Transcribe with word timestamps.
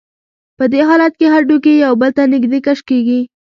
په 0.57 0.63
دې 0.71 0.81
حالت 0.89 1.13
کې 1.19 1.27
هډوکي 1.33 1.73
یو 1.85 1.93
بل 2.01 2.11
ته 2.17 2.23
نږدې 2.33 2.59
کش 2.65 2.79
کېږي. 2.89 3.19